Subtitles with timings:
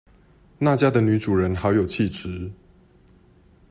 [0.57, 2.49] 那家的女主人好有氣質